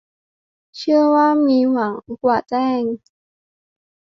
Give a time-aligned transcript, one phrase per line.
[0.77, 1.93] เชื่อว่ามีหวัง
[2.23, 2.81] กว่าแจ้ง